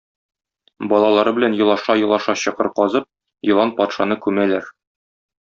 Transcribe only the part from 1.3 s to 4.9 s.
белән елаша-елаша чокыр казып, елан патшаны күмәләр.